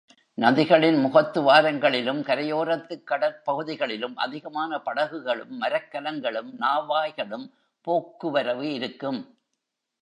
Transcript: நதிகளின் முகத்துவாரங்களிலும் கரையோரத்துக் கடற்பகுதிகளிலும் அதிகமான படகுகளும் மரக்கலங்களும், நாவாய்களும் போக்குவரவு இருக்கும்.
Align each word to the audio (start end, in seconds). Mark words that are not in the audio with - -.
நதிகளின் 0.37 0.97
முகத்துவாரங்களிலும் 0.97 2.21
கரையோரத்துக் 2.23 3.05
கடற்பகுதிகளிலும் 3.05 4.15
அதிகமான 4.15 4.79
படகுகளும் 4.79 5.61
மரக்கலங்களும், 5.61 6.49
நாவாய்களும் 6.59 7.45
போக்குவரவு 7.81 8.73
இருக்கும். 8.73 9.21